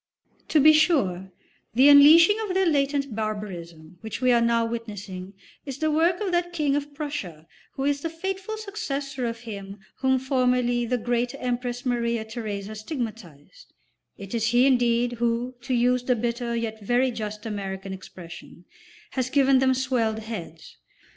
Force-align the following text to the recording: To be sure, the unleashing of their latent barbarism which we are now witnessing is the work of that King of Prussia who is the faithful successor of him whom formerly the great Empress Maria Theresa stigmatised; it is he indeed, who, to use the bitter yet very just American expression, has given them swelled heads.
To 0.47 0.59
be 0.59 0.73
sure, 0.73 1.31
the 1.75 1.87
unleashing 1.87 2.37
of 2.41 2.55
their 2.55 2.65
latent 2.65 3.15
barbarism 3.15 3.99
which 4.01 4.19
we 4.19 4.31
are 4.31 4.41
now 4.41 4.65
witnessing 4.65 5.35
is 5.63 5.77
the 5.77 5.91
work 5.91 6.19
of 6.21 6.31
that 6.31 6.53
King 6.53 6.75
of 6.75 6.95
Prussia 6.95 7.45
who 7.73 7.83
is 7.85 8.01
the 8.01 8.09
faithful 8.09 8.57
successor 8.57 9.27
of 9.27 9.41
him 9.41 9.77
whom 9.97 10.17
formerly 10.17 10.87
the 10.87 10.97
great 10.97 11.35
Empress 11.37 11.85
Maria 11.85 12.25
Theresa 12.25 12.73
stigmatised; 12.73 13.73
it 14.17 14.33
is 14.33 14.47
he 14.47 14.65
indeed, 14.65 15.11
who, 15.19 15.53
to 15.61 15.75
use 15.75 16.01
the 16.01 16.15
bitter 16.15 16.55
yet 16.55 16.81
very 16.83 17.11
just 17.11 17.45
American 17.45 17.93
expression, 17.93 18.65
has 19.11 19.29
given 19.29 19.59
them 19.59 19.75
swelled 19.75 20.17
heads. 20.17 20.77